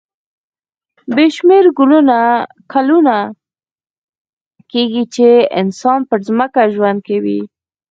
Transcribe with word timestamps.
بې 1.15 1.25
شمېره 1.35 1.71
کلونه 2.73 3.15
کېږي 4.71 5.03
چې 5.15 5.27
انسان 5.61 5.99
پر 6.09 6.19
ځمکه 6.27 6.61
ژوند 6.75 6.99
کوي. 7.07 7.41